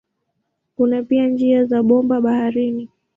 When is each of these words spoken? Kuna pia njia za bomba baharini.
Kuna 0.75 1.03
pia 1.03 1.27
njia 1.27 1.65
za 1.65 1.83
bomba 1.83 2.21
baharini. 2.21 2.89